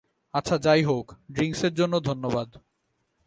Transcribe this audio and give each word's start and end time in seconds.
আচ্ছা, 0.33 0.55
যাই 0.57 0.83
হউক, 0.83 1.07
ড্রিংকসের 1.31 1.73
জন্য 1.73 1.93
ধন্যবাদ। 1.99 2.49